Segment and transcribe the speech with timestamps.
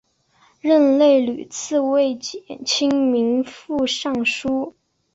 [0.59, 4.75] 任内屡次为减轻民负上疏。